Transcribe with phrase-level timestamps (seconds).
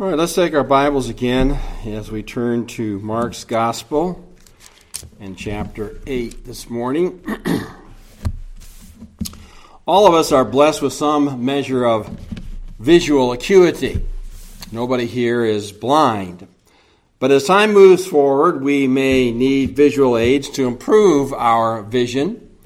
[0.00, 4.32] All right, let's take our Bibles again as we turn to Mark's Gospel
[5.18, 7.20] in chapter 8 this morning.
[9.88, 12.16] All of us are blessed with some measure of
[12.78, 14.06] visual acuity.
[14.70, 16.46] Nobody here is blind.
[17.18, 22.56] But as time moves forward, we may need visual aids to improve our vision.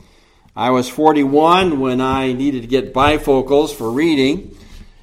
[0.54, 4.54] I was 41 when I needed to get bifocals for reading,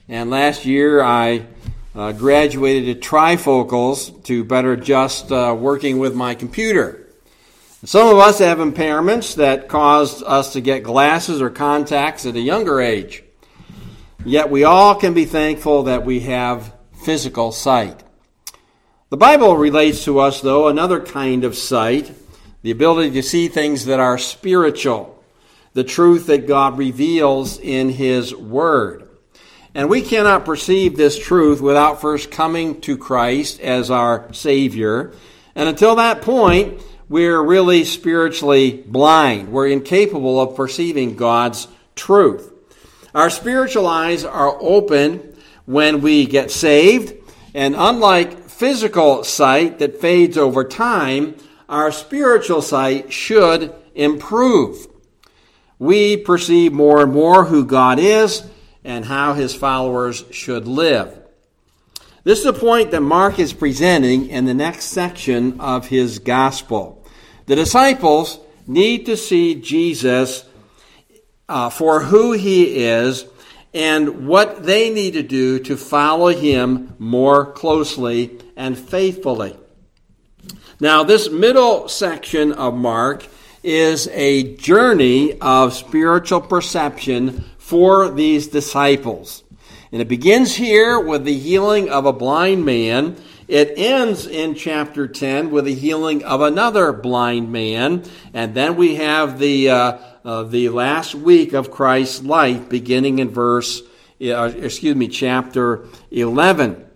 [0.08, 1.48] and last year I
[2.00, 7.06] uh, graduated to trifocals to better adjust uh, working with my computer.
[7.84, 12.40] Some of us have impairments that caused us to get glasses or contacts at a
[12.40, 13.22] younger age.
[14.24, 16.74] Yet we all can be thankful that we have
[17.04, 18.02] physical sight.
[19.10, 22.14] The Bible relates to us, though, another kind of sight
[22.62, 25.22] the ability to see things that are spiritual,
[25.74, 29.09] the truth that God reveals in His Word.
[29.76, 35.14] And we cannot perceive this truth without first coming to Christ as our Savior.
[35.56, 39.52] And until that point, we're really spiritually blind.
[39.52, 42.52] We're incapable of perceiving God's truth.
[43.14, 47.14] Our spiritual eyes are open when we get saved,
[47.54, 51.36] and unlike physical sight that fades over time,
[51.68, 54.88] our spiritual sight should improve.
[55.78, 58.44] We perceive more and more who God is
[58.84, 61.20] and how his followers should live.
[62.24, 67.06] This is a point that Mark is presenting in the next section of his gospel.
[67.46, 70.46] The disciples need to see Jesus
[71.48, 73.26] uh, for who he is
[73.74, 79.56] and what they need to do to follow him more closely and faithfully.
[80.80, 83.26] Now, this middle section of Mark
[83.64, 89.44] is a journey of spiritual perception for these disciples.
[89.92, 93.16] And it begins here with the healing of a blind man.
[93.48, 98.06] It ends in chapter 10 with the healing of another blind man.
[98.34, 103.30] And then we have the, uh, uh, the last week of Christ's life beginning in
[103.30, 103.84] verse,
[104.20, 106.88] uh, excuse me, chapter 11.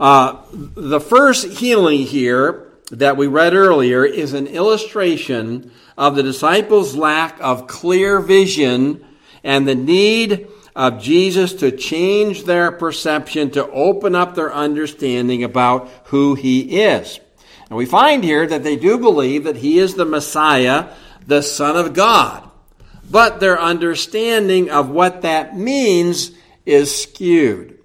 [0.00, 6.96] Uh, the first healing here that we read earlier is an illustration of the disciples'
[6.96, 9.05] lack of clear vision
[9.46, 15.88] and the need of Jesus to change their perception, to open up their understanding about
[16.06, 17.20] who he is.
[17.68, 20.88] And we find here that they do believe that he is the Messiah,
[21.28, 22.42] the Son of God.
[23.08, 26.32] But their understanding of what that means
[26.66, 27.78] is skewed.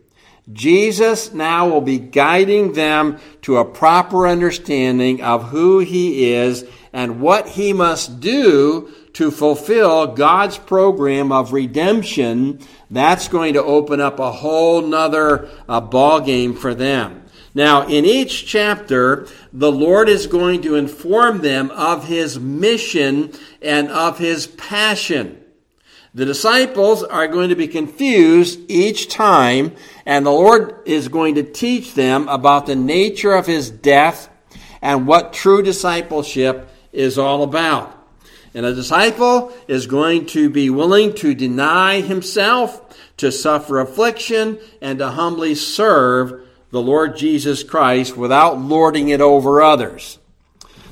[0.52, 7.22] Jesus now will be guiding them to a proper understanding of who he is and
[7.22, 14.20] what he must do to fulfill God's program of redemption, that's going to open up
[14.20, 17.24] a whole nother uh, ball game for them.
[17.54, 23.90] Now, in each chapter, the Lord is going to inform them of his mission and
[23.90, 25.38] of his passion.
[26.14, 29.74] The disciples are going to be confused each time,
[30.06, 34.30] and the Lord is going to teach them about the nature of his death
[34.82, 38.00] and what true discipleship is all about.
[38.53, 45.00] And a disciple is going to be willing to deny himself, to suffer affliction, and
[45.00, 50.19] to humbly serve the Lord Jesus Christ without lording it over others.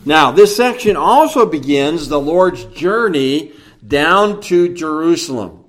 [0.05, 3.53] Now, this section also begins the Lord's journey
[3.85, 5.65] down to Jerusalem.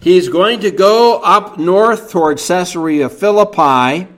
[0.00, 4.08] He's going to go up north toward Caesarea Philippi,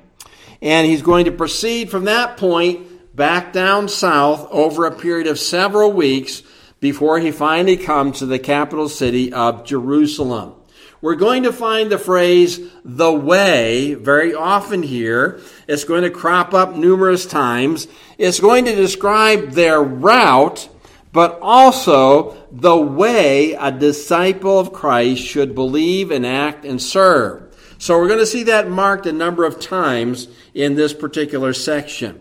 [0.62, 5.39] and he's going to proceed from that point back down south over a period of
[5.39, 6.43] several weeks
[6.81, 10.55] before he finally comes to the capital city of Jerusalem.
[11.01, 15.41] We're going to find the phrase the way very often here.
[15.69, 17.87] It's going to crop up numerous times.
[18.17, 20.69] It's going to describe their route,
[21.13, 27.55] but also the way a disciple of Christ should believe and act and serve.
[27.78, 32.19] So we're going to see that marked a number of times in this particular section.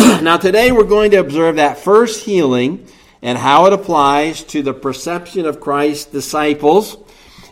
[0.22, 2.86] now, today we're going to observe that first healing
[3.20, 6.96] and how it applies to the perception of Christ's disciples.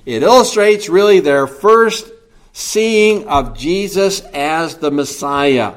[0.07, 2.11] It illustrates really their first
[2.55, 5.75] seeing of Jesus as the Messiah.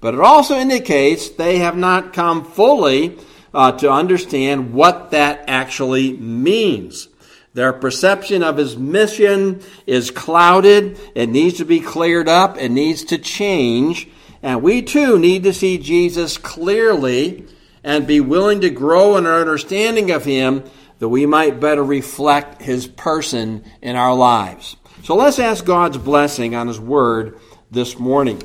[0.00, 3.16] But it also indicates they have not come fully
[3.54, 7.08] uh, to understand what that actually means.
[7.54, 10.98] Their perception of his mission is clouded.
[11.14, 12.58] It needs to be cleared up.
[12.58, 14.08] It needs to change.
[14.42, 17.46] And we too need to see Jesus clearly
[17.84, 20.64] and be willing to grow in our understanding of Him
[20.98, 24.76] that we might better reflect His person in our lives.
[25.02, 27.38] So let's ask God's blessing on His Word
[27.70, 28.42] this morning.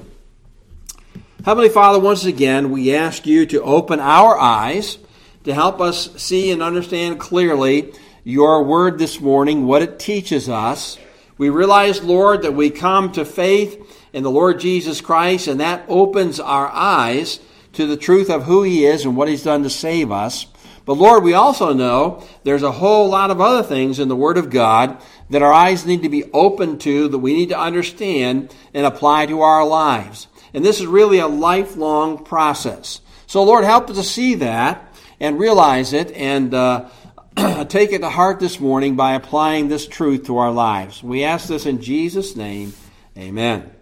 [1.44, 4.98] Heavenly Father, once again, we ask you to open our eyes
[5.44, 7.94] to help us see and understand clearly
[8.24, 10.98] your word this morning, what it teaches us.
[11.38, 15.84] We realize, Lord, that we come to faith in the Lord Jesus Christ, and that
[15.90, 17.42] opens our eyes
[17.74, 20.46] to the truth of who He is and what He's done to save us.
[20.86, 24.38] But Lord, we also know there's a whole lot of other things in the Word
[24.38, 28.56] of God that our eyes need to be open to, that we need to understand
[28.74, 30.28] and apply to our lives.
[30.54, 33.02] And this is really a lifelong process.
[33.28, 36.88] So, Lord, help us to see that and realize it and uh,
[37.66, 41.04] take it to heart this morning by applying this truth to our lives.
[41.04, 42.72] We ask this in Jesus' name.
[43.18, 43.75] Amen.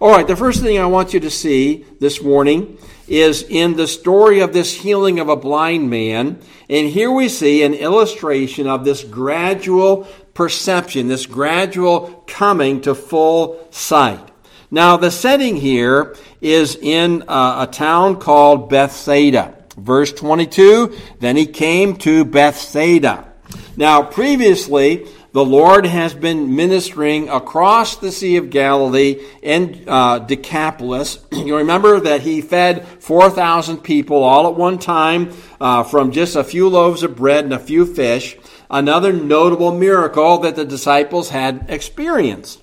[0.00, 3.86] All right, the first thing I want you to see this morning is in the
[3.86, 6.40] story of this healing of a blind man.
[6.70, 13.68] And here we see an illustration of this gradual perception, this gradual coming to full
[13.72, 14.26] sight.
[14.70, 19.54] Now, the setting here is in a, a town called Bethsaida.
[19.76, 23.30] Verse 22 Then he came to Bethsaida.
[23.76, 31.24] Now, previously, the Lord has been ministering across the Sea of Galilee in uh, Decapolis.
[31.32, 36.44] you remember that he fed 4,000 people all at one time uh, from just a
[36.44, 38.36] few loaves of bread and a few fish.
[38.68, 42.62] Another notable miracle that the disciples had experienced.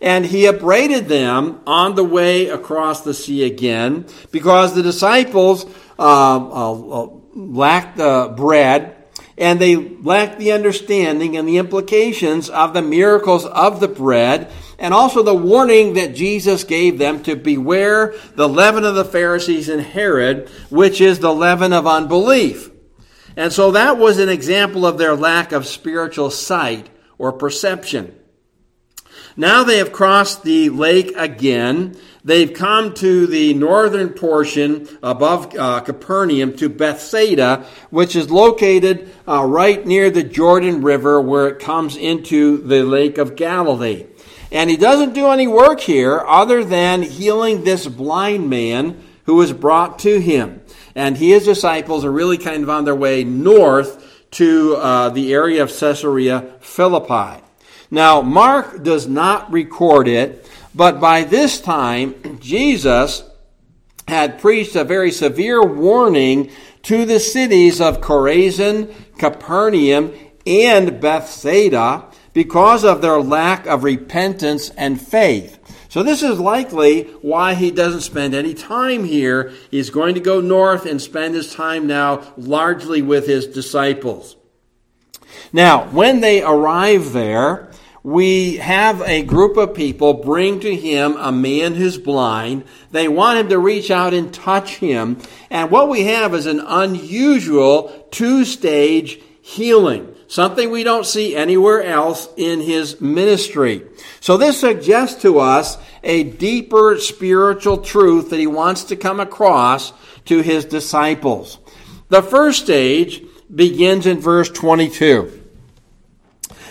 [0.00, 5.66] And he upbraided them on the way across the sea again because the disciples
[5.98, 8.97] uh, uh, uh lacked the bread
[9.38, 14.94] and they lacked the understanding and the implications of the miracles of the bread and
[14.94, 19.82] also the warning that Jesus gave them to beware the leaven of the Pharisees and
[19.82, 22.70] Herod, which is the leaven of unbelief.
[23.36, 28.14] And so that was an example of their lack of spiritual sight or perception.
[29.36, 31.96] Now they have crossed the lake again.
[32.28, 39.44] They've come to the northern portion above uh, Capernaum to Bethsaida, which is located uh,
[39.44, 44.04] right near the Jordan River where it comes into the Lake of Galilee.
[44.52, 49.54] And he doesn't do any work here other than healing this blind man who was
[49.54, 50.60] brought to him.
[50.94, 55.32] And he his disciples are really kind of on their way north to uh, the
[55.32, 57.42] area of Caesarea Philippi.
[57.90, 63.22] Now, Mark does not record it, but by this time, Jesus
[64.06, 66.50] had preached a very severe warning
[66.82, 70.14] to the cities of Chorazin, Capernaum,
[70.46, 75.58] and Bethsaida because of their lack of repentance and faith.
[75.90, 79.52] So, this is likely why he doesn't spend any time here.
[79.70, 84.36] He's going to go north and spend his time now largely with his disciples.
[85.52, 87.67] Now, when they arrive there,
[88.02, 92.64] we have a group of people bring to him a man who's blind.
[92.90, 95.18] They want him to reach out and touch him.
[95.50, 100.14] And what we have is an unusual two stage healing.
[100.28, 103.82] Something we don't see anywhere else in his ministry.
[104.20, 109.92] So this suggests to us a deeper spiritual truth that he wants to come across
[110.26, 111.58] to his disciples.
[112.10, 113.22] The first stage
[113.52, 115.47] begins in verse 22.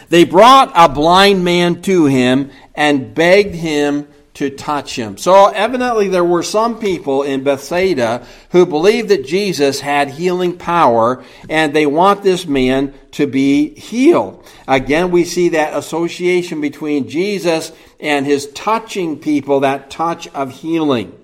[0.09, 5.17] They brought a blind man to him and begged him to touch him.
[5.17, 11.23] So evidently there were some people in Bethsaida who believed that Jesus had healing power
[11.49, 14.45] and they want this man to be healed.
[14.67, 21.17] Again, we see that association between Jesus and his touching people, that touch of healing.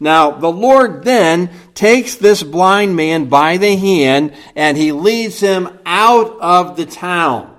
[0.00, 5.78] Now, the Lord then takes this blind man by the hand and he leads him
[5.86, 7.55] out of the town.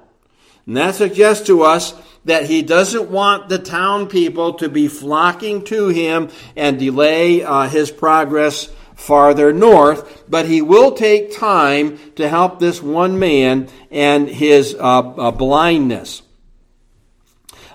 [0.67, 1.93] And that suggests to us
[2.25, 7.69] that he doesn't want the town people to be flocking to him and delay uh,
[7.69, 14.27] his progress farther north, but he will take time to help this one man and
[14.27, 16.21] his uh, uh, blindness.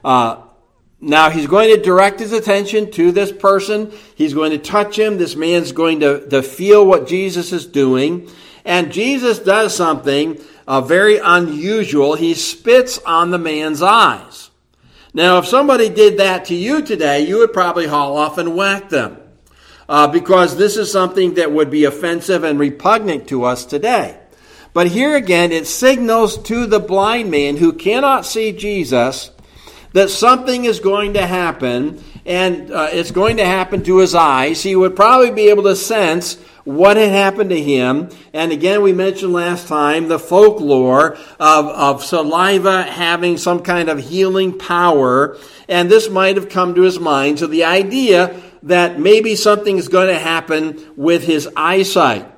[0.04, 0.42] Uh,
[1.00, 3.92] now he's going to direct his attention to this person.
[4.14, 5.16] He's going to touch him.
[5.16, 8.28] This man's going to, to feel what Jesus is doing.
[8.64, 12.14] And Jesus does something uh, very unusual.
[12.14, 14.50] He spits on the man's eyes.
[15.14, 18.88] Now, if somebody did that to you today, you would probably haul off and whack
[18.88, 19.18] them.
[19.88, 24.18] Uh, because this is something that would be offensive and repugnant to us today.
[24.72, 29.30] But here again, it signals to the blind man who cannot see Jesus
[29.92, 34.62] that something is going to happen, and uh, it's going to happen to his eyes.
[34.62, 38.08] He would probably be able to sense what had happened to him.
[38.32, 43.98] And again, we mentioned last time the folklore of, of saliva having some kind of
[43.98, 45.36] healing power.
[45.68, 47.40] And this might have come to his mind.
[47.40, 52.28] So the idea that maybe something is going to happen with his eyesight.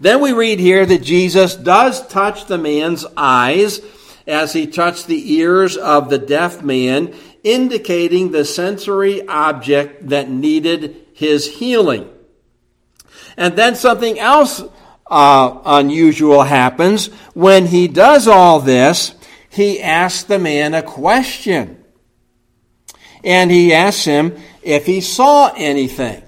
[0.00, 3.80] Then we read here that Jesus does touch the man's eyes
[4.26, 11.06] as he touched the ears of the deaf man, indicating the sensory object that needed
[11.12, 12.08] his healing.
[13.36, 14.62] And then something else
[15.06, 17.06] uh, unusual happens.
[17.34, 19.14] When he does all this,
[19.50, 21.84] he asks the man a question.
[23.22, 26.22] And he asks him if he saw anything.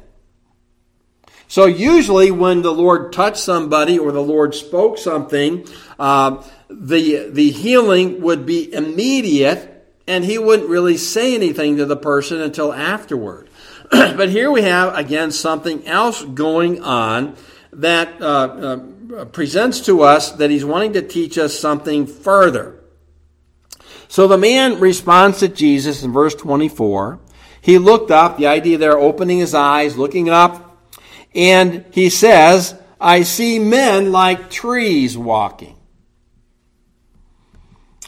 [1.49, 5.67] So usually when the Lord touched somebody or the Lord spoke something,
[5.99, 9.73] uh, the, the healing would be immediate
[10.07, 13.49] and he wouldn't really say anything to the person until afterward.
[13.91, 17.37] but here we have, again, something else going on
[17.73, 18.79] that uh,
[19.17, 22.81] uh, presents to us that he's wanting to teach us something further.
[24.09, 27.21] So the man responds to Jesus in verse 24.
[27.61, 30.81] He looked up, the idea there, opening his eyes, looking up,
[31.35, 35.76] and he says, I see men like trees walking.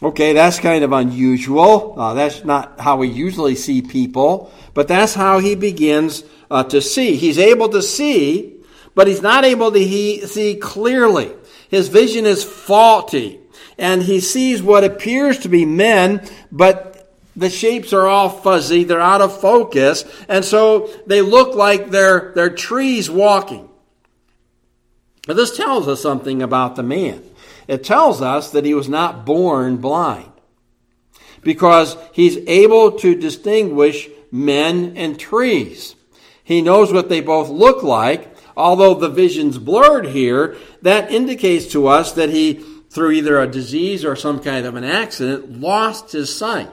[0.00, 1.99] Okay, that's kind of unusual.
[1.99, 6.81] Uh, that's not how we usually see people, but that's how he begins uh, to
[6.81, 7.17] see.
[7.17, 8.55] He's able to see,
[8.95, 11.33] but he's not able to he- see clearly.
[11.69, 13.40] His vision is faulty,
[13.76, 19.00] and he sees what appears to be men, but the shapes are all fuzzy, they're
[19.00, 23.69] out of focus, and so they look like they're, they're trees walking.
[25.26, 27.23] But this tells us something about the man
[27.69, 30.33] it tells us that he was not born blind
[31.43, 35.95] because he's able to distinguish men and trees.
[36.43, 38.35] He knows what they both look like.
[38.57, 42.55] Although the vision's blurred here, that indicates to us that he,
[42.91, 46.73] through either a disease or some kind of an accident, lost his sight.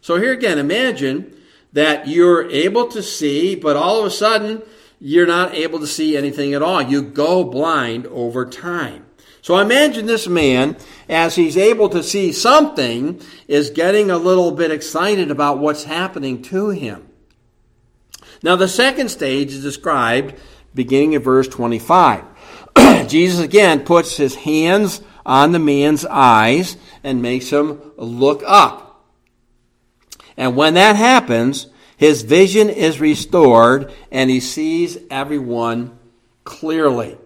[0.00, 1.34] So here again, imagine
[1.72, 4.62] that you're able to see, but all of a sudden,
[5.00, 6.80] you're not able to see anything at all.
[6.80, 9.05] You go blind over time.
[9.46, 10.76] So I imagine this man,
[11.08, 16.42] as he's able to see something, is getting a little bit excited about what's happening
[16.42, 17.06] to him.
[18.42, 20.34] Now, the second stage is described
[20.74, 22.24] beginning at verse 25.
[23.06, 29.06] Jesus again puts his hands on the man's eyes and makes him look up.
[30.36, 35.96] And when that happens, his vision is restored and he sees everyone
[36.42, 37.16] clearly.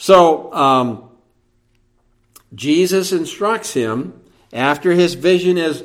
[0.00, 1.10] So, um,
[2.54, 4.18] Jesus instructs him,
[4.50, 5.84] after his vision is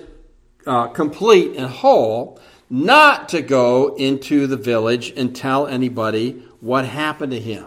[0.66, 7.34] uh, complete and whole, not to go into the village and tell anybody what happened
[7.34, 7.66] to him.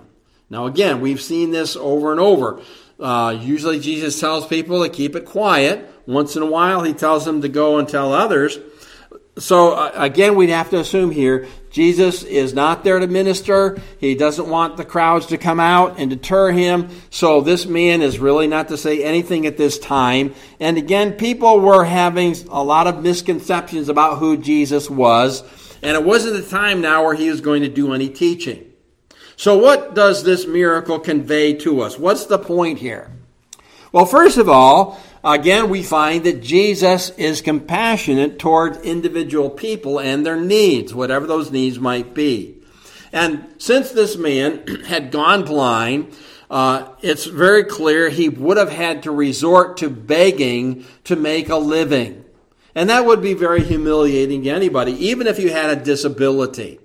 [0.49, 2.63] Now, again, we've seen this over and over.
[2.99, 5.87] Uh, usually, Jesus tells people to keep it quiet.
[6.07, 8.59] Once in a while, he tells them to go and tell others.
[9.39, 13.81] So, uh, again, we'd have to assume here Jesus is not there to minister.
[13.99, 16.89] He doesn't want the crowds to come out and deter him.
[17.11, 20.35] So, this man is really not to say anything at this time.
[20.59, 25.45] And again, people were having a lot of misconceptions about who Jesus was.
[25.83, 28.65] And it wasn't the time now where he was going to do any teaching.
[29.37, 31.97] So, what does this miracle convey to us?
[31.97, 33.13] What's the point here?
[33.93, 35.01] Well, first of all,
[35.35, 41.51] again, we find that Jesus is compassionate towards individual people and their needs, whatever those
[41.51, 42.57] needs might be.
[43.13, 46.15] And since this man had gone blind,
[46.51, 51.57] uh, it's very clear he would have had to resort to begging to make a
[51.57, 52.25] living.
[52.75, 56.79] And that would be very humiliating to anybody, even if you had a disability.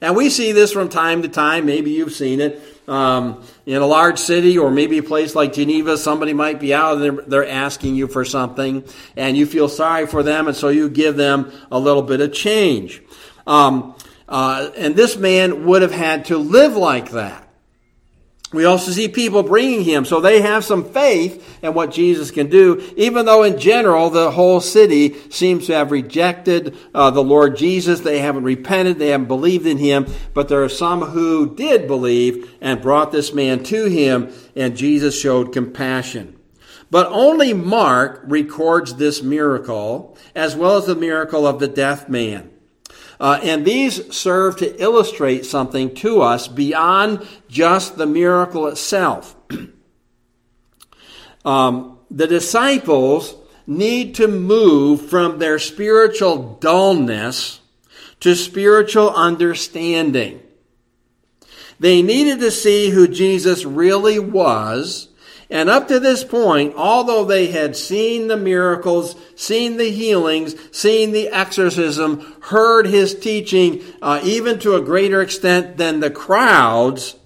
[0.00, 1.66] And we see this from time to time.
[1.66, 5.98] Maybe you've seen it um, in a large city or maybe a place like Geneva.
[5.98, 8.84] Somebody might be out and they're, they're asking you for something,
[9.16, 12.32] and you feel sorry for them, and so you give them a little bit of
[12.32, 13.02] change.
[13.46, 13.94] Um,
[14.28, 17.47] uh, and this man would have had to live like that.
[18.50, 22.48] We also see people bringing him, so they have some faith in what Jesus can
[22.48, 27.58] do, even though in general the whole city seems to have rejected uh, the Lord
[27.58, 28.00] Jesus.
[28.00, 32.50] They haven't repented, they haven't believed in him, but there are some who did believe
[32.62, 36.34] and brought this man to him, and Jesus showed compassion.
[36.90, 42.50] But only Mark records this miracle, as well as the miracle of the deaf man.
[43.20, 49.34] Uh, and these serve to illustrate something to us beyond just the miracle itself.
[51.44, 53.34] um, the disciples
[53.66, 57.60] need to move from their spiritual dullness
[58.20, 60.40] to spiritual understanding.
[61.80, 65.08] They needed to see who Jesus really was.
[65.50, 71.12] And up to this point, although they had seen the miracles, seen the healings, seen
[71.12, 77.16] the exorcism, heard his teaching, uh, even to a greater extent than the crowds,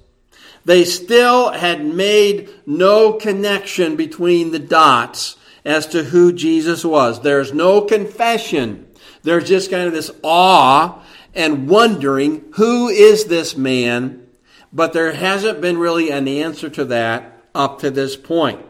[0.65, 7.23] they still had made no connection between the dots as to who Jesus was.
[7.23, 8.87] There's no confession.
[9.25, 11.03] There's just kind of this awe
[11.35, 14.29] and wondering, who is this man?
[14.73, 18.65] But there hasn't been really an answer to that up to this point.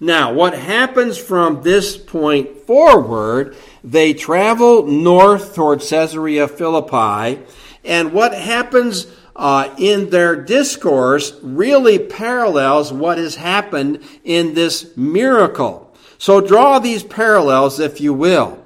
[0.00, 3.54] Now, what happens from this point forward,
[3.84, 7.42] they travel north toward Caesarea Philippi,
[7.84, 9.06] and what happens
[9.36, 15.94] uh, in their discourse really parallels what has happened in this miracle.
[16.18, 18.62] So draw these parallels, if you will.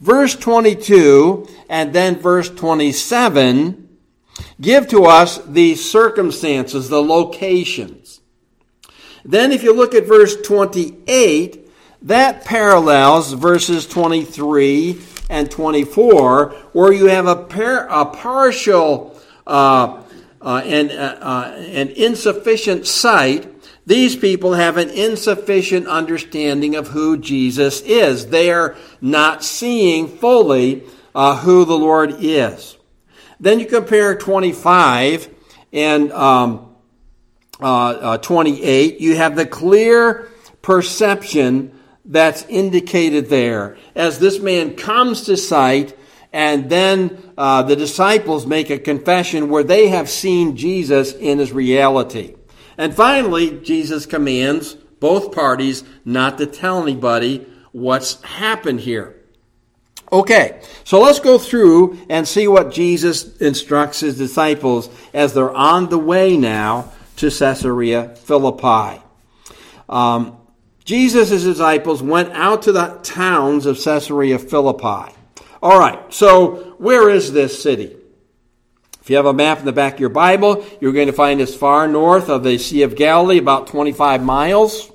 [0.00, 3.89] Verse 22 and then verse 27
[4.60, 8.20] give to us the circumstances, the locations.
[9.24, 11.68] Then, if you look at verse 28,
[12.02, 20.02] that parallels verses 23 and 24, where you have a, par- a partial uh,
[20.40, 23.46] uh, and uh, uh, an insufficient sight.
[23.86, 28.28] These people have an insufficient understanding of who Jesus is.
[28.28, 32.76] They are not seeing fully uh, who the Lord is.
[33.40, 35.28] Then you compare 25
[35.72, 36.76] and um,
[37.60, 39.00] uh, uh, 28.
[39.00, 40.28] You have the clear
[40.62, 43.78] perception that's indicated there.
[43.94, 45.96] As this man comes to sight,
[46.32, 51.52] and then uh, the disciples make a confession where they have seen Jesus in his
[51.52, 52.36] reality.
[52.78, 59.19] And finally, Jesus commands both parties not to tell anybody what's happened here.
[60.12, 65.88] Okay, so let's go through and see what Jesus instructs his disciples as they're on
[65.88, 69.00] the way now to Caesarea Philippi.
[69.88, 70.36] Um,
[70.84, 75.14] Jesus' disciples went out to the towns of Caesarea Philippi.
[75.62, 77.96] All right, so where is this city?
[79.00, 81.40] If you have a map in the back of your Bible, you're going to find
[81.40, 84.89] it's far north of the Sea of Galilee, about 25 miles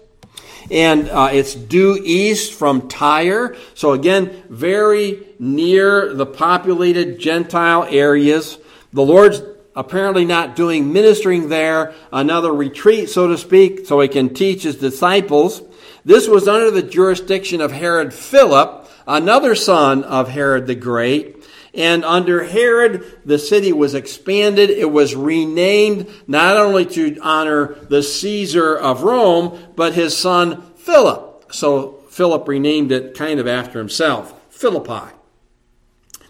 [0.71, 3.55] and uh, it's due east from Tyre.
[3.73, 8.57] So again, very near the populated Gentile areas.
[8.93, 9.41] The Lord's
[9.75, 14.77] apparently not doing ministering there, another retreat, so to speak, so he can teach his
[14.77, 15.61] disciples.
[16.05, 21.34] This was under the jurisdiction of Herod Philip, another son of Herod the Great.
[21.75, 24.69] And under Herod, the city was expanded.
[24.69, 31.51] It was renamed not only to honor the Caesar of Rome, but his son Philip.
[31.51, 35.11] So Philip renamed it kind of after himself Philippi.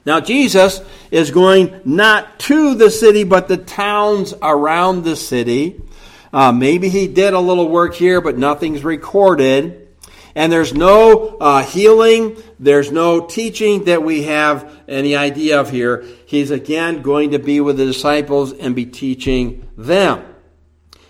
[0.05, 5.81] Now, Jesus is going not to the city, but the towns around the city.
[6.31, 9.84] Uh, maybe he did a little work here, but nothing's recorded.
[10.35, 16.05] And there's no uh, healing, there's no teaching that we have any idea of here.
[16.25, 20.25] He's again going to be with the disciples and be teaching them.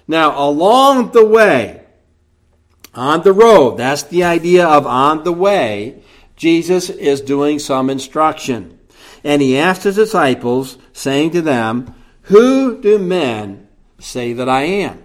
[0.07, 1.81] Now, along the way,
[2.93, 6.03] on the road, that's the idea of on the way,
[6.35, 8.79] Jesus is doing some instruction.
[9.23, 13.67] And he asked his disciples, saying to them, Who do men
[13.99, 15.03] say that I am?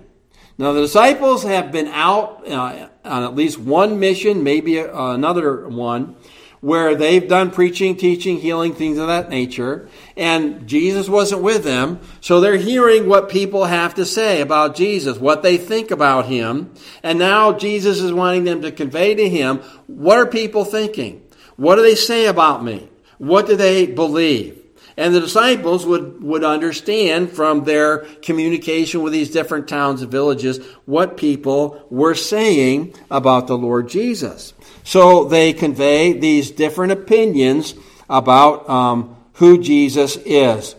[0.59, 5.69] Now, the disciples have been out uh, on at least one mission, maybe uh, another
[5.69, 6.17] one,
[6.61, 11.99] where they've done preaching, teaching, healing, things of that nature, and Jesus wasn't with them,
[12.21, 16.73] so they're hearing what people have to say about Jesus, what they think about him,
[17.03, 21.23] and now Jesus is wanting them to convey to him, what are people thinking?
[21.57, 22.91] What do they say about me?
[23.17, 24.60] What do they believe?
[25.01, 30.59] And the disciples would, would understand from their communication with these different towns and villages
[30.85, 34.53] what people were saying about the Lord Jesus.
[34.85, 37.73] So they convey these different opinions
[38.11, 40.77] about um, who Jesus is.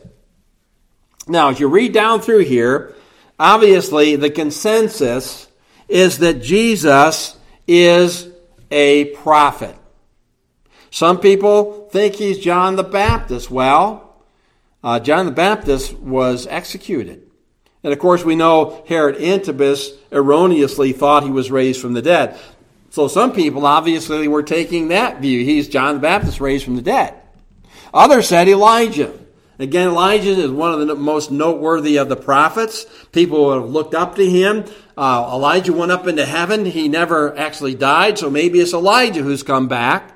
[1.27, 2.93] Now, if you read down through here,
[3.39, 5.47] obviously the consensus
[5.87, 8.29] is that Jesus is
[8.69, 9.75] a prophet.
[10.91, 13.49] Some people think he's John the Baptist.
[13.49, 14.09] Well,
[14.83, 17.27] uh, John the Baptist was executed.
[17.83, 22.39] And of course, we know Herod Antipas erroneously thought he was raised from the dead.
[22.91, 25.43] So some people obviously were taking that view.
[25.43, 27.15] He's John the Baptist raised from the dead.
[27.93, 29.17] Others said Elijah.
[29.59, 32.85] Again, Elijah is one of the most noteworthy of the prophets.
[33.11, 34.65] People have looked up to him.
[34.97, 36.65] Uh, Elijah went up into heaven.
[36.65, 40.10] He never actually died, so maybe it's Elijah who's come back.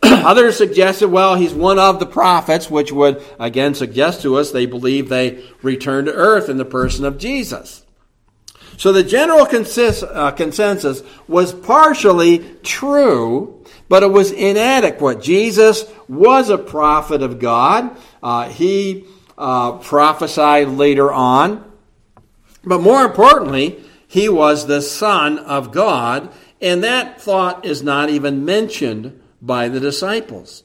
[0.02, 4.66] Others suggested, well, he's one of the prophets, which would again suggest to us they
[4.66, 7.84] believe they returned to earth in the person of Jesus.
[8.76, 15.20] So the general consist, uh, consensus was partially true, but it was inadequate.
[15.20, 17.96] Jesus was a prophet of God.
[18.22, 19.04] Uh, he
[19.36, 21.64] uh, prophesied later on.
[22.64, 26.30] But more importantly, he was the Son of God,
[26.60, 30.64] and that thought is not even mentioned by the disciples.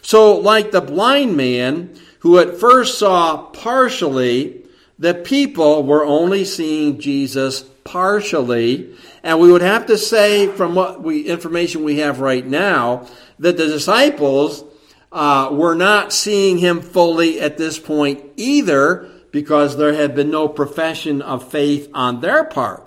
[0.00, 4.64] So, like the blind man who at first saw partially,
[4.98, 8.94] the people were only seeing Jesus partially.
[9.22, 13.06] And we would have to say, from what we, information we have right now,
[13.38, 14.64] that the disciples
[15.10, 20.48] uh, were not seeing him fully at this point either, because there had been no
[20.48, 22.84] profession of faith on their part.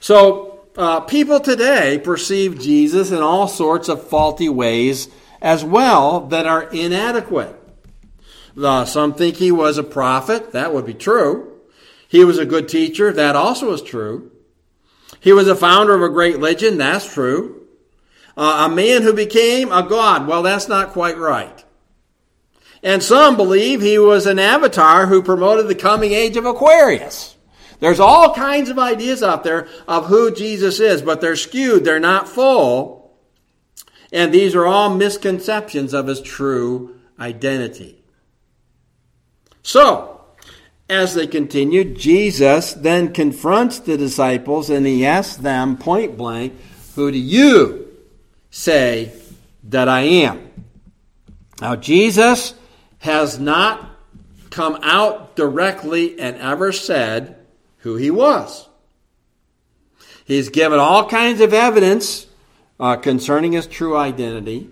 [0.00, 5.08] So uh, people today perceive Jesus in all sorts of faulty ways
[5.42, 7.54] as well that are inadequate.
[8.56, 10.52] Uh, some think he was a prophet.
[10.52, 11.60] That would be true.
[12.08, 13.12] He was a good teacher.
[13.12, 14.30] That also is true.
[15.20, 16.80] He was a founder of a great legend.
[16.80, 17.66] That's true.
[18.36, 20.28] Uh, a man who became a god.
[20.28, 21.64] Well, that's not quite right.
[22.84, 27.34] And some believe he was an avatar who promoted the coming age of Aquarius.
[27.80, 32.00] There's all kinds of ideas out there of who Jesus is, but they're skewed, they're
[32.00, 33.16] not full.
[34.12, 38.02] And these are all misconceptions of his true identity.
[39.62, 40.24] So,
[40.88, 46.54] as they continued, Jesus then confronts the disciples and he asks them point blank,
[46.94, 47.88] Who do you
[48.50, 49.12] say
[49.64, 50.48] that I am?
[51.60, 52.54] Now, Jesus
[53.00, 53.90] has not
[54.50, 57.37] come out directly and ever said,
[57.78, 58.68] who he was.
[60.24, 62.26] He's given all kinds of evidence
[62.78, 64.68] uh, concerning his true identity,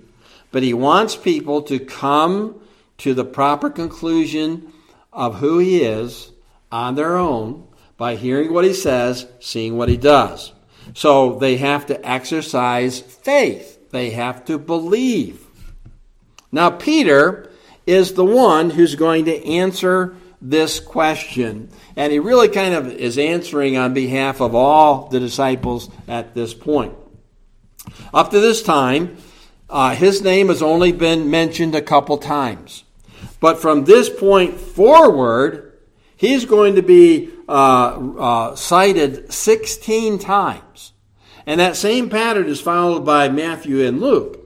[0.53, 2.61] but he wants people to come
[2.99, 4.73] to the proper conclusion
[5.13, 6.31] of who he is
[6.71, 7.67] on their own
[7.97, 10.53] by hearing what he says, seeing what he does.
[10.95, 13.91] So they have to exercise faith.
[13.91, 15.47] They have to believe.
[16.53, 17.51] Now, Peter
[17.87, 21.71] is the one who's going to answer this question.
[21.97, 26.55] And he really kind of is answering on behalf of all the disciples at this
[26.55, 26.95] point.
[28.13, 29.17] Up to this time,
[29.69, 32.85] uh, his name has only been mentioned a couple times.
[33.41, 35.79] But from this point forward,
[36.17, 40.93] he's going to be uh, uh, cited 16 times.
[41.47, 44.46] And that same pattern is followed by Matthew and Luke.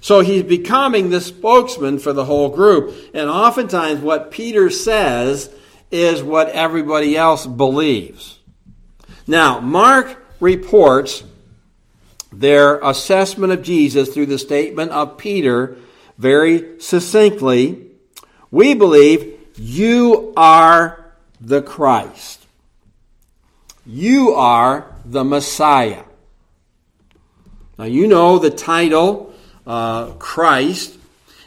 [0.00, 2.94] So he's becoming the spokesman for the whole group.
[3.14, 5.52] And oftentimes, what Peter says
[5.90, 8.38] is what everybody else believes.
[9.26, 11.24] Now, Mark reports
[12.32, 15.76] their assessment of Jesus through the statement of Peter
[16.16, 17.86] very succinctly.
[18.50, 22.46] We believe you are the Christ.
[23.84, 26.04] You are the Messiah.
[27.78, 29.29] Now, you know the title
[29.66, 30.98] uh, Christ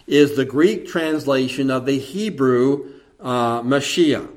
[0.08, 4.30] is the Greek translation of the Hebrew uh, Mashiach.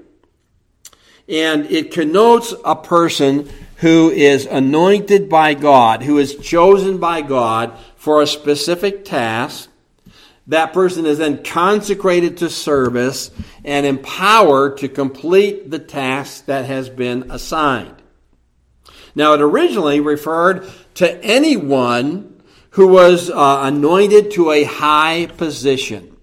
[1.28, 7.76] And it connotes a person who is anointed by God, who is chosen by God
[7.96, 9.68] for a specific task.
[10.46, 13.32] That person is then consecrated to service
[13.64, 17.96] and empowered to complete the task that has been assigned.
[19.16, 22.35] Now, it originally referred to anyone
[22.76, 26.14] who was uh, anointed to a high position.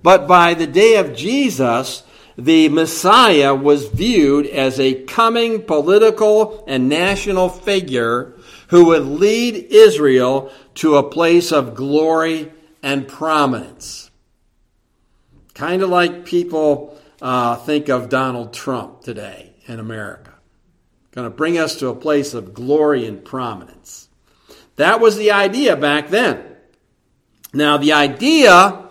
[0.00, 2.04] But by the day of Jesus,
[2.36, 8.36] the Messiah was viewed as a coming political and national figure
[8.68, 14.12] who would lead Israel to a place of glory and prominence.
[15.54, 20.34] Kind of like people uh, think of Donald Trump today in America.
[21.10, 24.07] Going to bring us to a place of glory and prominence.
[24.78, 26.40] That was the idea back then.
[27.52, 28.88] Now, the idea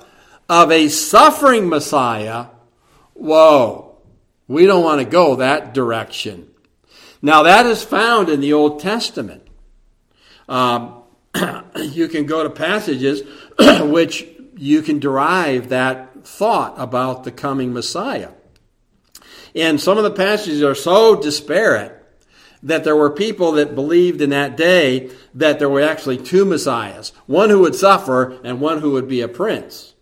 [0.50, 2.48] of a suffering Messiah,
[3.14, 3.96] whoa,
[4.50, 6.50] we don't want to go that direction.
[7.22, 9.48] Now, that is found in the Old Testament.
[10.50, 11.04] Um,
[11.78, 13.22] you can go to passages
[13.80, 18.32] which you can derive that thought about the coming Messiah.
[19.56, 21.97] And some of the passages are so disparate
[22.68, 27.12] that there were people that believed in that day that there were actually two messiahs
[27.26, 29.96] one who would suffer and one who would be a prince.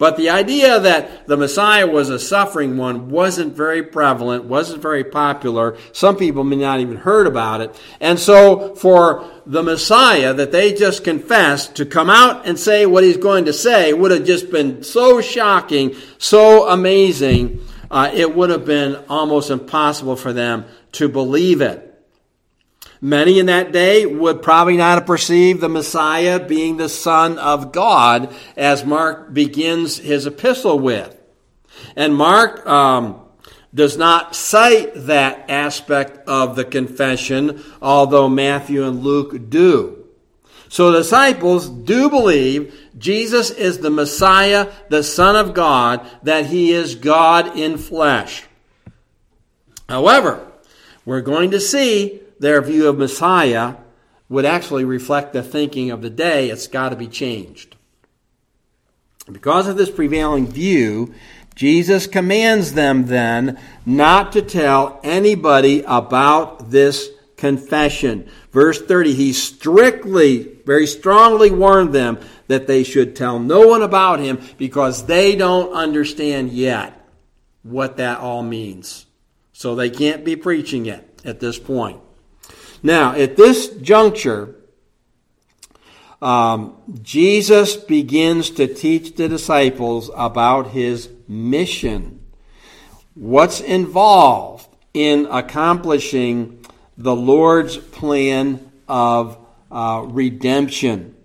[0.00, 5.04] But the idea that the Messiah was a suffering one wasn't very prevalent, wasn't very
[5.04, 5.76] popular.
[5.92, 7.78] Some people may not even heard about it.
[8.00, 13.04] And so for the Messiah that they just confessed to come out and say what
[13.04, 18.48] he's going to say would have just been so shocking, so amazing, uh, it would
[18.48, 21.86] have been almost impossible for them to believe it.
[23.00, 27.72] Many in that day would probably not have perceived the Messiah being the Son of
[27.72, 31.18] God, as Mark begins his epistle with.
[31.96, 33.20] And Mark um,
[33.74, 40.04] does not cite that aspect of the confession, although Matthew and Luke do.
[40.68, 46.72] So the disciples do believe Jesus is the Messiah, the Son of God, that he
[46.72, 48.44] is God in flesh.
[49.88, 50.49] However,
[51.10, 53.74] we're going to see their view of Messiah
[54.28, 56.50] would actually reflect the thinking of the day.
[56.50, 57.74] It's got to be changed.
[59.28, 61.12] Because of this prevailing view,
[61.56, 68.30] Jesus commands them then not to tell anybody about this confession.
[68.52, 74.20] Verse 30, he strictly, very strongly warned them that they should tell no one about
[74.20, 77.04] him because they don't understand yet
[77.64, 79.06] what that all means.
[79.60, 82.00] So they can't be preaching it at this point.
[82.82, 84.56] Now, at this juncture,
[86.22, 92.24] um, Jesus begins to teach the disciples about his mission.
[93.14, 96.64] What's involved in accomplishing
[96.96, 99.36] the Lord's plan of
[99.70, 101.16] uh, redemption?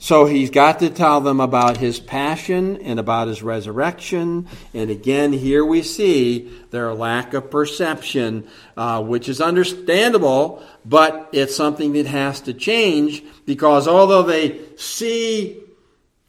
[0.00, 4.46] So he's got to tell them about his passion and about his resurrection.
[4.72, 11.56] And again, here we see their lack of perception, uh, which is understandable, but it's
[11.56, 15.60] something that has to change because although they see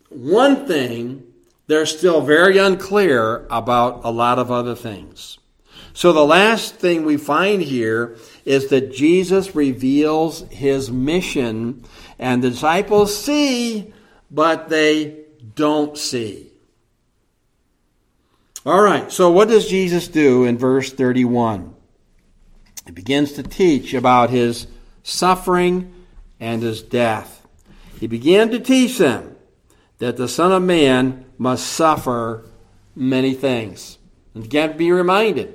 [0.09, 1.23] one thing,
[1.67, 5.37] they're still very unclear about a lot of other things.
[5.93, 11.83] So the last thing we find here is that Jesus reveals his mission
[12.19, 13.93] and the disciples see,
[14.29, 15.23] but they
[15.55, 16.51] don't see.
[18.65, 21.73] All right, so what does Jesus do in verse 31?
[22.85, 24.67] He begins to teach about his
[25.01, 25.93] suffering
[26.39, 27.47] and his death.
[27.99, 29.37] He began to teach them
[29.99, 32.45] that the Son of Man must suffer
[32.95, 33.97] many things.
[34.35, 35.53] And again, be reminded,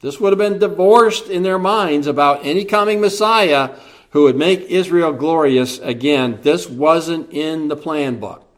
[0.00, 3.76] this would have been divorced in their minds about any coming Messiah
[4.14, 6.38] who would make Israel glorious again.
[6.42, 8.48] This wasn't in the plan book.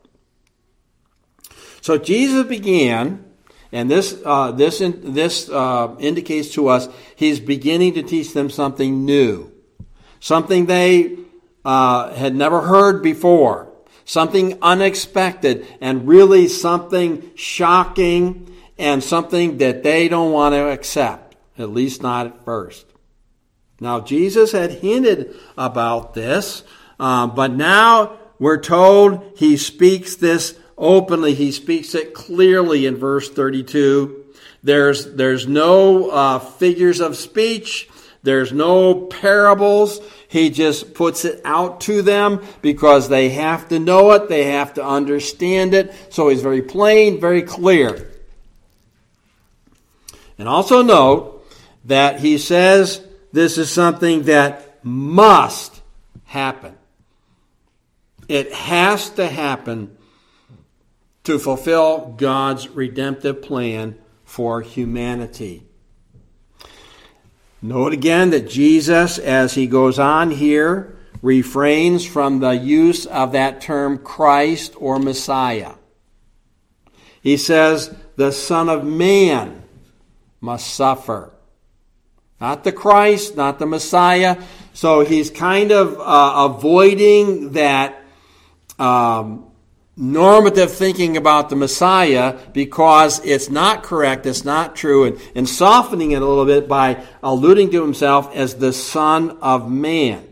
[1.80, 3.24] So Jesus began,
[3.72, 9.06] and this uh, this this uh, indicates to us he's beginning to teach them something
[9.06, 9.50] new,
[10.20, 11.16] something they
[11.64, 13.72] uh, had never heard before,
[14.04, 21.70] something unexpected, and really something shocking and something that they don't want to accept, at
[21.70, 22.84] least not at first.
[23.80, 26.62] Now, Jesus had hinted about this,
[26.98, 31.34] uh, but now we're told he speaks this openly.
[31.34, 34.24] He speaks it clearly in verse 32.
[34.62, 37.88] There's, there's no uh, figures of speech.
[38.22, 40.00] There's no parables.
[40.26, 44.28] He just puts it out to them because they have to know it.
[44.28, 45.94] They have to understand it.
[46.10, 48.10] So he's very plain, very clear.
[50.38, 51.46] And also note
[51.84, 53.05] that he says
[53.36, 55.82] this is something that must
[56.24, 56.74] happen.
[58.28, 59.94] It has to happen
[61.24, 65.64] to fulfill God's redemptive plan for humanity.
[67.60, 73.60] Note again that Jesus, as he goes on here, refrains from the use of that
[73.60, 75.74] term Christ or Messiah.
[77.20, 79.62] He says, the Son of Man
[80.40, 81.32] must suffer.
[82.40, 84.42] Not the Christ, not the Messiah.
[84.74, 88.02] So he's kind of uh, avoiding that
[88.78, 89.46] um,
[89.96, 96.10] normative thinking about the Messiah because it's not correct, it's not true, and, and softening
[96.10, 100.22] it a little bit by alluding to himself as the Son of Man.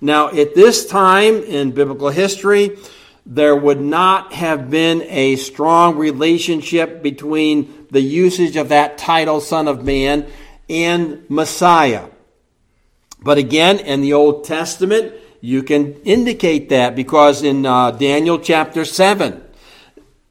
[0.00, 2.76] Now, at this time in biblical history,
[3.24, 9.68] there would not have been a strong relationship between the usage of that title, Son
[9.68, 10.26] of Man,
[10.68, 12.08] and Messiah.
[13.22, 18.84] But again, in the Old Testament, you can indicate that because in uh, Daniel chapter
[18.84, 19.42] 7,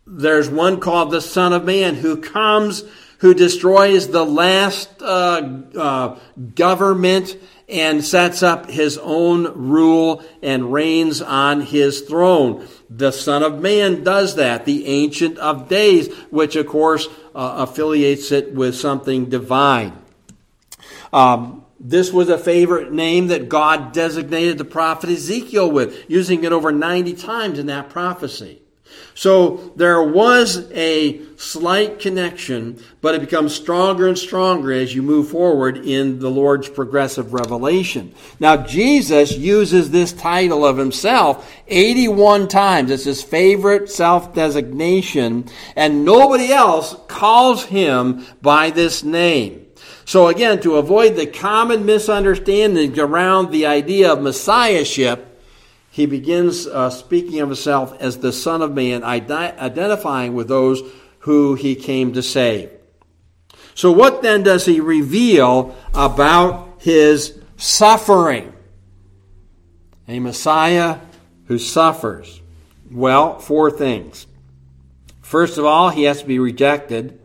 [0.07, 2.83] there's one called the Son of Man who comes
[3.19, 6.19] who destroys the last uh, uh,
[6.53, 7.35] government
[7.67, 12.67] and sets up his own rule and reigns on his throne.
[12.89, 18.31] The Son of Man does that, the Ancient of Days, which of course uh, affiliates
[18.31, 20.04] it with something divine.
[21.15, 26.51] Um, this was a favorite name that God designated the prophet Ezekiel with, using it
[26.51, 28.61] over 90 times in that prophecy.
[29.13, 35.29] So there was a slight connection, but it becomes stronger and stronger as you move
[35.29, 38.13] forward in the Lord's progressive revelation.
[38.41, 42.91] Now, Jesus uses this title of himself 81 times.
[42.91, 45.47] It's his favorite self designation,
[45.77, 49.64] and nobody else calls him by this name.
[50.05, 55.41] So again, to avoid the common misunderstanding around the idea of messiahship,
[55.89, 60.83] he begins uh, speaking of himself as the Son of Man, identifying with those
[61.19, 62.69] who he came to save.
[63.73, 68.53] So, what then does he reveal about his suffering?
[70.07, 70.99] A Messiah
[71.45, 72.41] who suffers.
[72.91, 74.27] Well, four things.
[75.21, 77.19] First of all, he has to be rejected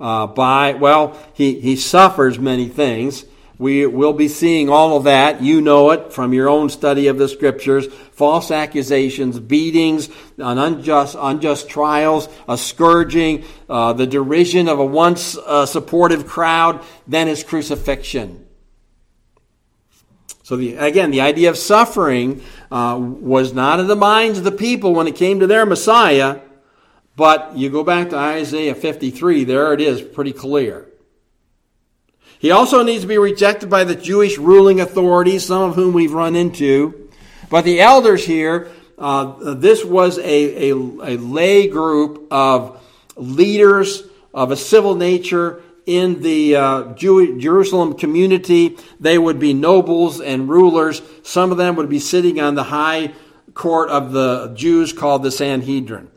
[0.00, 3.24] uh, by, well, he, he suffers many things.
[3.56, 5.40] We will be seeing all of that.
[5.40, 7.86] You know it from your own study of the scriptures.
[7.86, 15.36] False accusations, beatings, an unjust, unjust trials, a scourging, uh, the derision of a once
[15.36, 18.44] uh, supportive crowd, then his crucifixion.
[20.42, 24.52] So the, again, the idea of suffering uh, was not in the minds of the
[24.52, 26.40] people when it came to their Messiah,
[27.16, 30.88] but you go back to Isaiah 53, there it is, pretty clear.
[32.38, 36.12] He also needs to be rejected by the Jewish ruling authorities, some of whom we've
[36.12, 37.08] run into.
[37.48, 42.82] But the elders here, uh, this was a, a, a lay group of
[43.16, 48.76] leaders of a civil nature in the uh, Jew- Jerusalem community.
[48.98, 51.00] They would be nobles and rulers.
[51.22, 53.12] Some of them would be sitting on the high
[53.54, 56.10] court of the Jews called the Sanhedrin.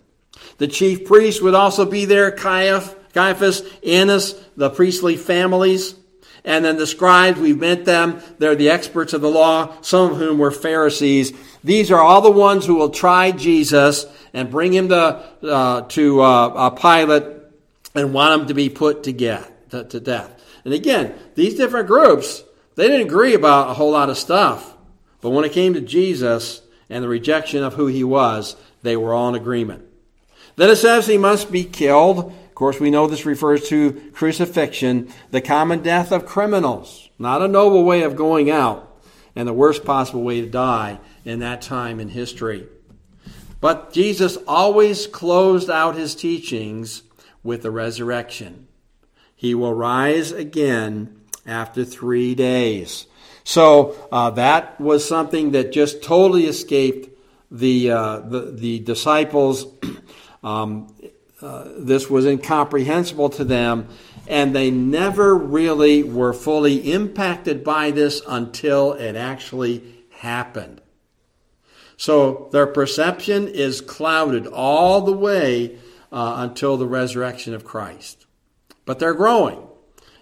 [0.57, 5.95] The chief priest would also be there, Caiaphas, Annas, the priestly families.
[6.43, 8.21] And then the scribes, we've met them.
[8.39, 11.33] They're the experts of the law, some of whom were Pharisees.
[11.63, 16.21] These are all the ones who will try Jesus and bring him to, uh, to
[16.21, 17.23] uh, Pilate
[17.93, 20.41] and want him to be put to, get, to, to death.
[20.63, 22.43] And again, these different groups,
[22.75, 24.75] they didn't agree about a whole lot of stuff.
[25.21, 29.13] But when it came to Jesus and the rejection of who he was, they were
[29.13, 29.86] all in agreement.
[30.57, 35.09] Then it says he must be killed Of course, we know this refers to crucifixion,
[35.29, 37.09] the common death of criminals.
[37.19, 38.99] Not a noble way of going out,
[39.35, 42.67] and the worst possible way to die in that time in history.
[43.61, 47.03] But Jesus always closed out his teachings
[47.43, 48.67] with the resurrection.
[49.35, 53.05] He will rise again after three days.
[53.43, 57.09] So uh, that was something that just totally escaped
[57.49, 59.67] the uh, the, the, disciples.
[60.47, 60.87] Um,
[61.41, 63.89] uh, this was incomprehensible to them,
[64.27, 70.81] and they never really were fully impacted by this until it actually happened.
[71.97, 75.77] So their perception is clouded all the way
[76.13, 78.25] uh, until the resurrection of Christ.
[78.85, 79.67] But they're growing.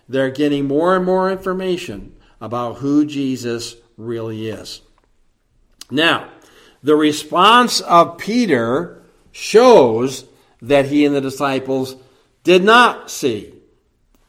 [0.09, 4.81] They're getting more and more information about who Jesus really is.
[5.91, 6.31] Now,
[6.81, 9.03] the response of Peter
[9.35, 10.23] shows
[10.61, 11.97] that he and the disciples
[12.45, 13.53] did not see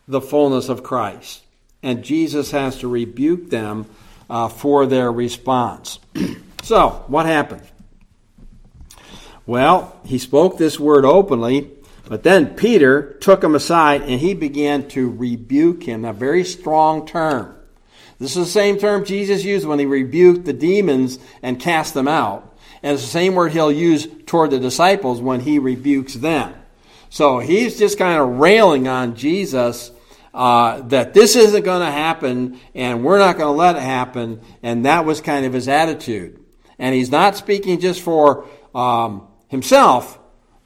[0.09, 1.45] the fullness of Christ.
[1.81, 3.87] And Jesus has to rebuke them
[4.29, 6.01] uh, for their response.
[6.64, 7.62] so, what happened?
[9.47, 11.71] Well, he spoke this word openly,
[12.09, 17.07] but then Peter took him aside and he began to rebuke him, a very strong
[17.07, 17.55] term.
[18.19, 22.09] This is the same term Jesus used when he rebuked the demons and cast them
[22.09, 22.56] out.
[22.83, 26.55] And it's the same word he'll use toward the disciples when he rebukes them.
[27.09, 29.91] So he's just kind of railing on Jesus
[30.35, 34.41] uh, that this isn't going to happen and we're not going to let it happen.
[34.62, 36.45] And that was kind of his attitude.
[36.79, 40.19] And he's not speaking just for um, himself,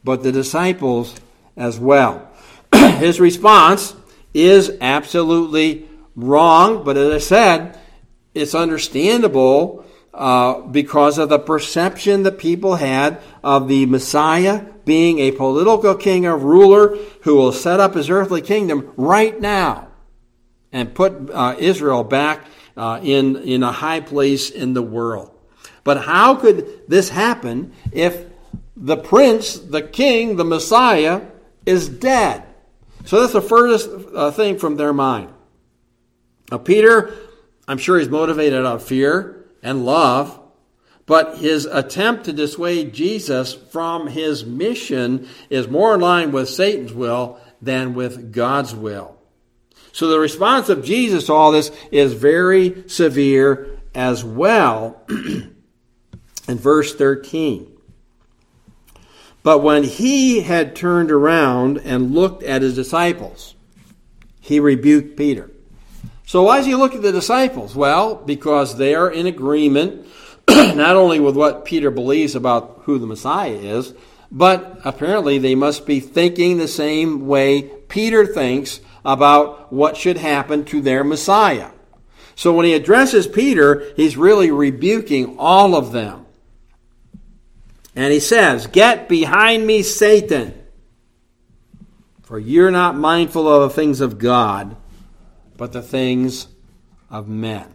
[0.03, 1.15] but the disciples
[1.55, 2.29] as well.
[2.73, 3.95] his response
[4.33, 7.79] is absolutely wrong, but as I said,
[8.33, 15.31] it's understandable uh, because of the perception that people had of the Messiah being a
[15.31, 19.87] political king or ruler who will set up his earthly kingdom right now
[20.71, 22.45] and put uh, Israel back
[22.75, 25.31] uh, in, in a high place in the world.
[25.83, 28.25] But how could this happen if
[28.75, 31.21] the prince, the king, the Messiah
[31.65, 32.43] is dead?
[33.05, 35.33] So that's the furthest uh, thing from their mind.
[36.51, 37.13] Now, Peter,
[37.67, 40.39] I'm sure he's motivated out of fear and love,
[41.05, 46.93] but his attempt to dissuade Jesus from his mission is more in line with Satan's
[46.93, 49.17] will than with God's will.
[49.91, 55.01] So the response of Jesus to all this is very severe as well.
[56.47, 57.67] in verse 13.
[59.43, 63.55] But when he had turned around and looked at his disciples,
[64.39, 65.49] he rebuked Peter.
[66.31, 67.75] So why does he look at the disciples?
[67.75, 70.07] Well, because they are in agreement
[70.49, 73.93] not only with what Peter believes about who the Messiah is,
[74.31, 80.63] but apparently they must be thinking the same way Peter thinks about what should happen
[80.63, 81.71] to their Messiah.
[82.35, 86.25] So when he addresses Peter, he's really rebuking all of them.
[87.93, 90.53] And he says, Get behind me, Satan,
[92.21, 94.77] for you're not mindful of the things of God,
[95.61, 96.47] but the things
[97.11, 97.71] of men.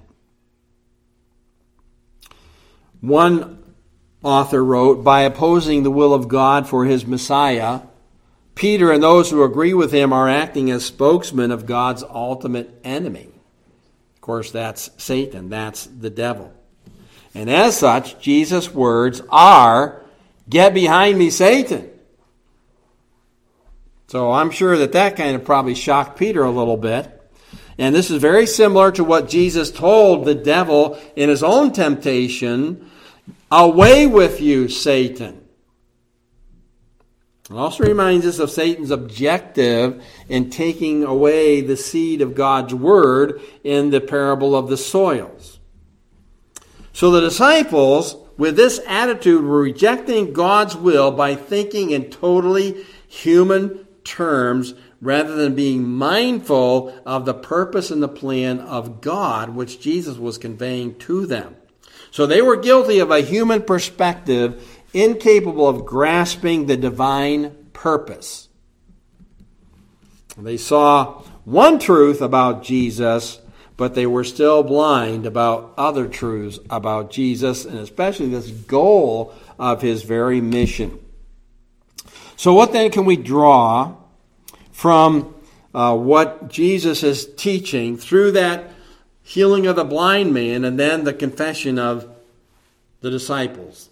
[3.01, 3.62] One
[4.24, 7.82] author wrote, By opposing the will of God for his Messiah,
[8.57, 13.28] Peter and those who agree with him are acting as spokesmen of God's ultimate enemy.
[14.16, 16.53] Of course, that's Satan, that's the devil.
[17.37, 20.03] And as such, Jesus' words are
[20.51, 21.89] Get behind me, Satan.
[24.09, 27.16] So I'm sure that that kind of probably shocked Peter a little bit.
[27.79, 32.91] And this is very similar to what Jesus told the devil in his own temptation
[33.51, 35.47] Away with you, Satan.
[37.49, 43.41] It also reminds us of Satan's objective in taking away the seed of God's word
[43.62, 45.61] in the parable of the soils.
[46.93, 53.87] So the disciples with this attitude, we're rejecting God's will by thinking in totally human
[54.03, 60.16] terms rather than being mindful of the purpose and the plan of God, which Jesus
[60.16, 61.57] was conveying to them.
[62.11, 68.49] So they were guilty of a human perspective, incapable of grasping the divine purpose.
[70.38, 73.40] They saw one truth about Jesus
[73.76, 79.82] but they were still blind about other truths about Jesus and especially this goal of
[79.82, 80.99] his very mission.
[82.36, 83.97] So, what then can we draw
[84.77, 85.35] from
[85.74, 88.68] uh, what Jesus is teaching through that
[89.22, 92.07] healing of the blind man and then the confession of
[93.01, 93.89] the disciples?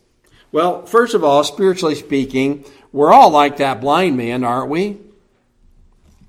[0.53, 4.99] Well, first of all, spiritually speaking, we're all like that blind man, aren't we?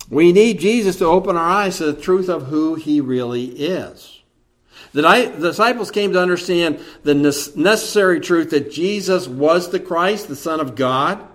[0.10, 4.22] We need Jesus to open our eyes to the truth of who he really is.
[4.94, 10.62] The disciples came to understand the necessary truth that Jesus was the Christ, the Son
[10.62, 11.28] of God.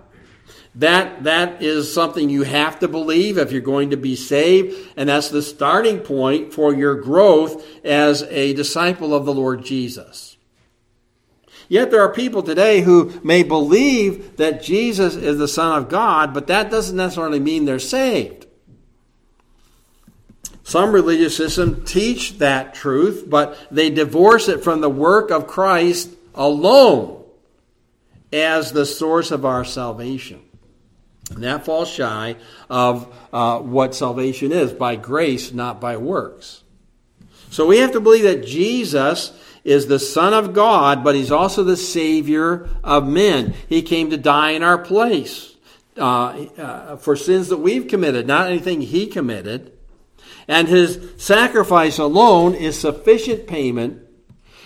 [0.75, 5.09] That, that is something you have to believe if you're going to be saved, and
[5.09, 10.37] that's the starting point for your growth as a disciple of the Lord Jesus.
[11.67, 16.33] Yet there are people today who may believe that Jesus is the Son of God,
[16.33, 18.45] but that doesn't necessarily mean they're saved.
[20.63, 26.11] Some religious systems teach that truth, but they divorce it from the work of Christ
[26.33, 27.25] alone
[28.31, 30.41] as the source of our salvation.
[31.35, 32.35] And that falls shy
[32.69, 36.63] of uh, what salvation is by grace, not by works.
[37.49, 41.63] So we have to believe that Jesus is the Son of God, but He's also
[41.63, 43.53] the Savior of men.
[43.67, 45.55] He came to die in our place
[45.97, 49.77] uh, uh, for sins that we've committed, not anything He committed.
[50.47, 54.01] And his sacrifice alone is sufficient payment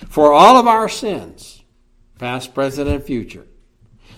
[0.10, 1.64] for all of our sins,
[2.18, 3.46] past, present, and future.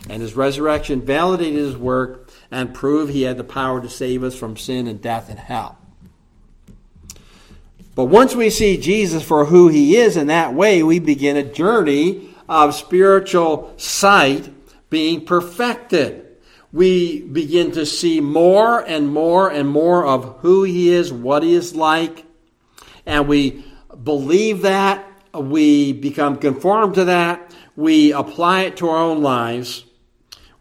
[0.09, 4.35] And his resurrection validated his work and prove he had the power to save us
[4.35, 5.77] from sin and death and hell.
[7.95, 11.43] But once we see Jesus for who he is in that way, we begin a
[11.43, 14.49] journey of spiritual sight
[14.89, 16.27] being perfected
[16.73, 21.53] we begin to see more and more and more of who He is, what He
[21.53, 22.25] is like,
[23.05, 23.65] and we
[24.03, 29.85] believe that, we become conformed to that, we apply it to our own lives.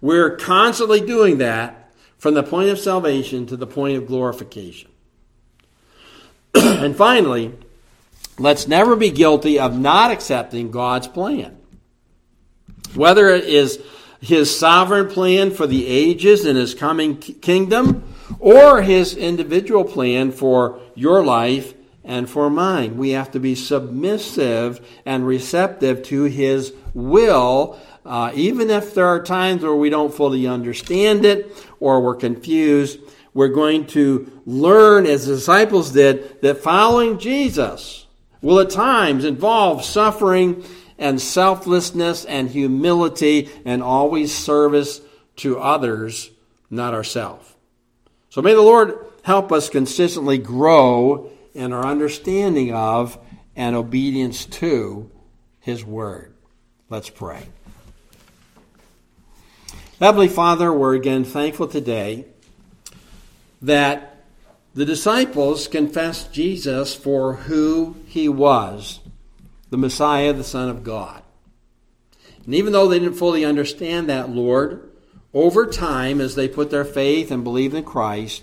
[0.01, 1.76] We're constantly doing that
[2.19, 4.91] from the point of salvation to the point of glorification.
[6.55, 7.53] and finally,
[8.39, 11.59] let's never be guilty of not accepting God's plan.
[12.95, 13.83] Whether it is
[14.21, 18.03] his sovereign plan for the ages in his coming kingdom
[18.39, 22.97] or his individual plan for your life and for mine.
[22.97, 29.23] We have to be submissive and receptive to his will, uh, even if there are
[29.23, 33.01] times where we don't fully understand it or we're confused.
[33.35, 38.07] we're going to learn, as the disciples did, that following Jesus
[38.41, 40.65] will at times involve suffering
[40.99, 45.03] and selflessness and humility and always service
[45.37, 46.31] to others,
[46.71, 47.55] not ourselves.
[48.31, 53.19] So may the Lord help us consistently grow in our understanding of
[53.55, 55.11] and obedience to
[55.61, 56.33] His Word.
[56.89, 57.43] Let's pray.
[59.99, 62.27] Heavenly Father, we're again thankful today
[63.63, 64.27] that
[64.75, 69.01] the disciples confessed Jesus for who he was
[69.71, 71.23] the Messiah, the Son of God.
[72.45, 74.93] And even though they didn't fully understand that, Lord,
[75.33, 78.43] over time, as they put their faith and believed in Christ,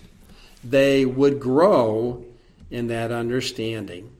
[0.64, 2.26] they would grow
[2.72, 4.12] in that understanding.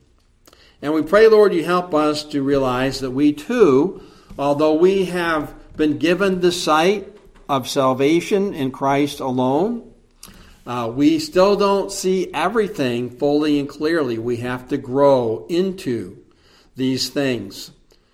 [0.80, 4.04] And we pray, Lord, you help us to realize that we too,
[4.38, 7.10] although we have been given the sight
[7.48, 9.92] of salvation in Christ alone.
[10.66, 14.18] Uh, we still don't see everything fully and clearly.
[14.18, 16.24] We have to grow into
[16.74, 17.70] these things.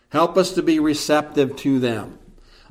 [0.09, 2.19] Help us to be receptive to them.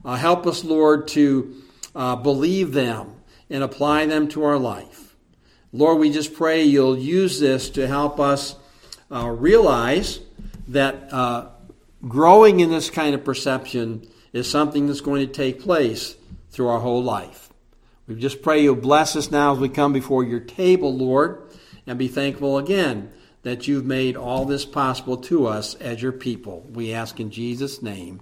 [0.04, 1.56] Uh, help us, Lord, to
[1.96, 3.16] uh, believe them
[3.50, 5.16] and apply them to our life.
[5.72, 8.56] Lord, we just pray you'll use this to help us
[9.12, 10.20] uh, realize
[10.68, 11.48] that uh,
[12.08, 16.16] growing in this kind of perception is something that's going to take place
[16.60, 17.54] through our whole life.
[18.06, 21.50] We just pray you'll bless us now as we come before your table, Lord,
[21.88, 26.68] and be thankful again that you've made all this possible to us as your people.
[26.70, 28.20] We ask in Jesus' name,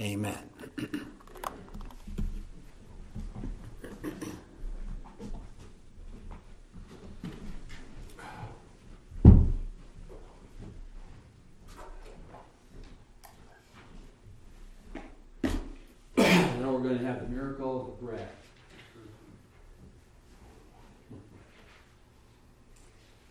[0.00, 0.38] amen.
[16.80, 17.26] we're going to have the
[18.00, 18.28] bread.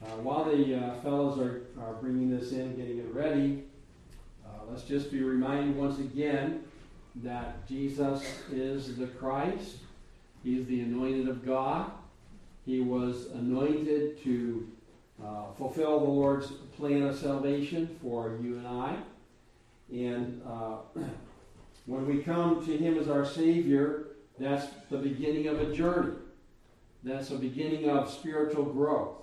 [0.01, 3.63] Uh, while the uh, fellows are, are bringing this in, getting it ready,
[4.45, 6.63] uh, let's just be reminded once again
[7.15, 9.77] that Jesus is the Christ.
[10.43, 11.91] He's the anointed of God.
[12.65, 14.67] He was anointed to
[15.23, 16.47] uh, fulfill the Lord's
[16.77, 18.95] plan of salvation for you and I.
[19.91, 20.77] And uh,
[21.89, 24.08] When we come to Him as our Savior,
[24.39, 26.13] that's the beginning of a journey.
[27.03, 29.15] That's the beginning of spiritual growth.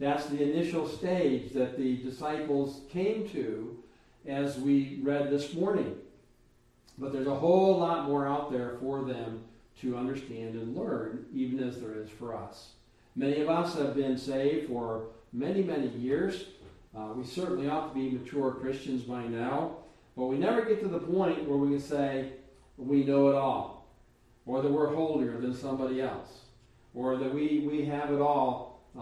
[0.00, 3.78] That's the initial stage that the disciples came to
[4.26, 5.96] as we read this morning.
[6.98, 9.42] But there's a whole lot more out there for them
[9.80, 12.70] to understand and learn, even as there is for us.
[13.16, 16.46] Many of us have been saved for many, many years.
[16.96, 19.78] Uh, we certainly ought to be mature Christians by now.
[20.16, 22.32] But we never get to the point where we can say
[22.76, 23.73] we know it all,
[24.46, 26.42] or that we're holier than somebody else,
[26.92, 28.73] or that we, we have it all